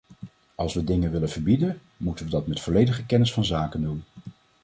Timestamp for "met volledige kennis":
2.47-3.33